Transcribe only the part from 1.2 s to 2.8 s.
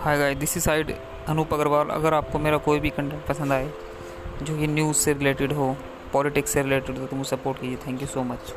अनूप अग्रवाल। अगर आपको मेरा कोई